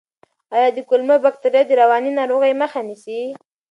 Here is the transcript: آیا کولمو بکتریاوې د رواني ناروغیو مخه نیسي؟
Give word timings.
آیا 0.55 0.69
کولمو 0.89 1.15
بکتریاوې 1.25 1.67
د 1.69 1.71
رواني 1.81 2.11
ناروغیو 2.19 2.59
مخه 2.61 2.79
نیسي؟ 2.87 3.19